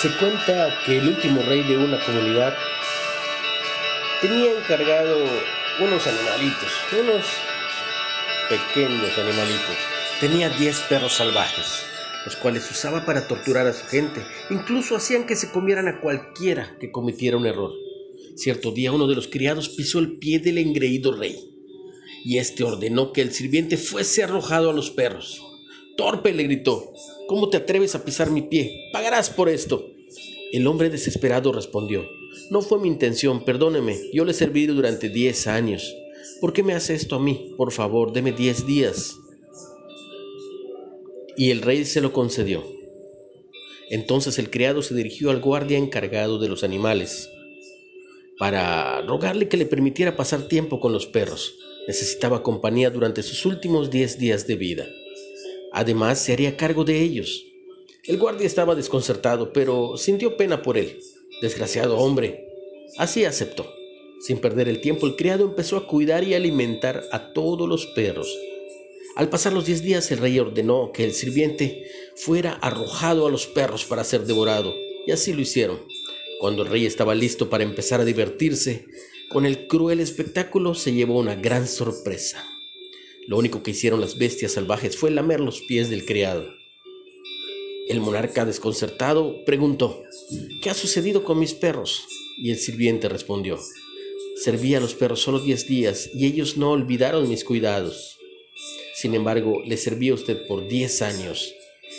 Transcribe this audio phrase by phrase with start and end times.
[0.00, 2.56] Se cuenta que el último rey de una comunidad
[4.22, 5.26] tenía encargado
[5.78, 7.26] unos animalitos, unos
[8.48, 9.76] pequeños animalitos.
[10.18, 11.82] Tenía 10 perros salvajes,
[12.24, 14.22] los cuales usaba para torturar a su gente.
[14.48, 17.72] Incluso hacían que se comieran a cualquiera que cometiera un error.
[18.36, 21.36] Cierto día uno de los criados pisó el pie del engreído rey,
[22.24, 25.42] y éste ordenó que el sirviente fuese arrojado a los perros.
[25.98, 26.94] Torpe le gritó,
[27.30, 28.90] ¿Cómo te atreves a pisar mi pie?
[28.92, 29.89] Pagarás por esto.
[30.52, 32.08] El hombre desesperado respondió,
[32.50, 35.94] No fue mi intención, perdóneme, yo le he servido durante diez años.
[36.40, 37.54] ¿Por qué me hace esto a mí?
[37.56, 39.16] Por favor, deme diez días.
[41.36, 42.64] Y el rey se lo concedió.
[43.90, 47.28] Entonces el criado se dirigió al guardia encargado de los animales
[48.40, 51.56] para rogarle que le permitiera pasar tiempo con los perros.
[51.86, 54.86] Necesitaba compañía durante sus últimos diez días de vida.
[55.72, 57.44] Además, se haría cargo de ellos.
[58.04, 61.00] El guardia estaba desconcertado, pero sintió pena por él.
[61.42, 62.48] Desgraciado hombre.
[62.96, 63.70] Así aceptó.
[64.20, 68.34] Sin perder el tiempo, el criado empezó a cuidar y alimentar a todos los perros.
[69.16, 73.46] Al pasar los diez días, el rey ordenó que el sirviente fuera arrojado a los
[73.46, 74.74] perros para ser devorado,
[75.06, 75.78] y así lo hicieron.
[76.40, 78.86] Cuando el rey estaba listo para empezar a divertirse
[79.30, 82.44] con el cruel espectáculo, se llevó una gran sorpresa.
[83.26, 86.59] Lo único que hicieron las bestias salvajes fue lamer los pies del criado.
[87.90, 90.04] El monarca, desconcertado, preguntó,
[90.62, 92.06] ¿qué ha sucedido con mis perros?
[92.38, 93.58] Y el sirviente respondió,
[94.36, 98.16] serví a los perros solo diez días y ellos no olvidaron mis cuidados.
[98.94, 101.52] Sin embargo, le serví a usted por diez años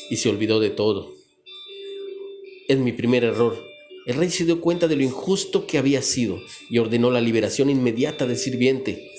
[0.10, 1.14] y se olvidó de todo.
[2.70, 3.62] Es mi primer error.
[4.06, 7.70] El rey se dio cuenta de lo injusto que había sido y ordenó la liberación
[7.70, 9.12] inmediata del sirviente.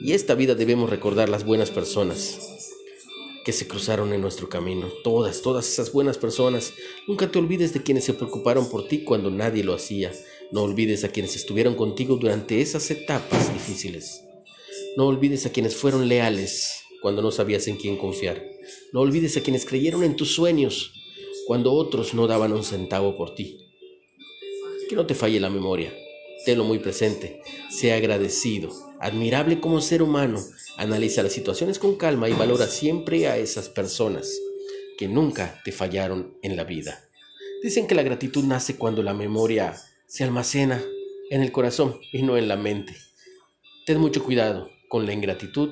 [0.00, 2.57] Y esta vida debemos recordar las buenas personas
[3.48, 4.88] que se cruzaron en nuestro camino.
[5.02, 6.74] Todas, todas esas buenas personas.
[7.06, 10.12] Nunca te olvides de quienes se preocuparon por ti cuando nadie lo hacía.
[10.52, 14.22] No olvides a quienes estuvieron contigo durante esas etapas difíciles.
[14.98, 18.44] No olvides a quienes fueron leales cuando no sabías en quién confiar.
[18.92, 20.92] No olvides a quienes creyeron en tus sueños
[21.46, 23.56] cuando otros no daban un centavo por ti.
[24.90, 25.90] Que no te falle la memoria.
[26.44, 27.40] Tenlo muy presente.
[27.70, 30.44] Sea agradecido admirable como ser humano,
[30.76, 34.40] analiza las situaciones con calma y valora siempre a esas personas
[34.96, 37.08] que nunca te fallaron en la vida.
[37.62, 40.82] Dicen que la gratitud nace cuando la memoria se almacena
[41.30, 42.96] en el corazón y no en la mente.
[43.86, 45.70] Ten mucho cuidado con la ingratitud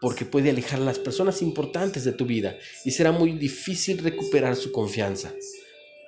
[0.00, 4.56] porque puede alejar a las personas importantes de tu vida y será muy difícil recuperar
[4.56, 5.32] su confianza.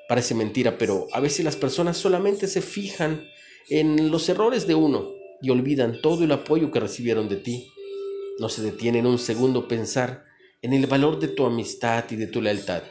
[0.08, 3.28] Parece mentira, pero a veces las personas solamente se fijan
[3.68, 5.12] en los errores de uno
[5.42, 7.72] y olvidan todo el apoyo que recibieron de ti.
[8.38, 10.24] No se detienen un segundo pensar
[10.62, 12.82] en el valor de tu amistad y de tu lealtad.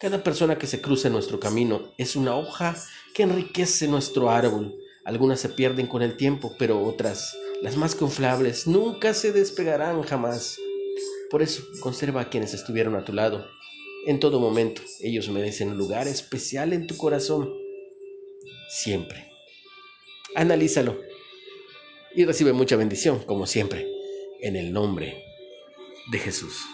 [0.00, 2.76] Cada persona que se cruza en nuestro camino es una hoja
[3.14, 4.74] que enriquece nuestro árbol.
[5.04, 10.58] Algunas se pierden con el tiempo, pero otras, las más confiables, nunca se despegarán jamás.
[11.30, 13.46] Por eso, conserva a quienes estuvieron a tu lado.
[14.06, 17.50] En todo momento, ellos merecen un lugar especial en tu corazón.
[18.68, 19.33] Siempre.
[20.34, 21.00] Analízalo
[22.14, 23.86] y recibe mucha bendición, como siempre,
[24.40, 25.24] en el nombre
[26.10, 26.64] de Jesús.